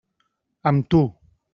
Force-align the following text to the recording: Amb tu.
Amb 0.71 0.89
tu. 0.95 1.05